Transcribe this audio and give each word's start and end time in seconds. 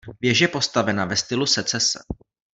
Věž 0.21 0.39
je 0.39 0.47
postavena 0.47 1.05
ve 1.05 1.15
stylu 1.15 1.45
secese. 1.45 2.03